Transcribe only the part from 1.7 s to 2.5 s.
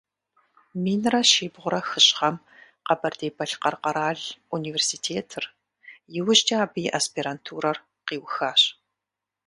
хыщӏ гъэм